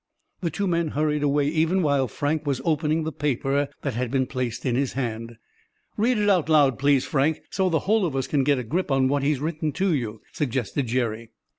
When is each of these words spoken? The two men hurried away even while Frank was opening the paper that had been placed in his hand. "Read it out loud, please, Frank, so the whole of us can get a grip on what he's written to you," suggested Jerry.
The 0.39 0.49
two 0.49 0.65
men 0.65 0.87
hurried 0.87 1.21
away 1.21 1.45
even 1.49 1.83
while 1.83 2.07
Frank 2.07 2.47
was 2.47 2.59
opening 2.65 3.03
the 3.03 3.11
paper 3.11 3.69
that 3.83 3.93
had 3.93 4.09
been 4.09 4.25
placed 4.25 4.65
in 4.65 4.73
his 4.75 4.93
hand. 4.93 5.37
"Read 5.95 6.17
it 6.17 6.27
out 6.27 6.49
loud, 6.49 6.79
please, 6.79 7.05
Frank, 7.05 7.41
so 7.51 7.69
the 7.69 7.81
whole 7.85 8.03
of 8.07 8.15
us 8.15 8.25
can 8.25 8.43
get 8.43 8.57
a 8.57 8.63
grip 8.63 8.89
on 8.89 9.07
what 9.09 9.21
he's 9.21 9.39
written 9.39 9.71
to 9.73 9.93
you," 9.93 10.23
suggested 10.33 10.87
Jerry. 10.87 11.29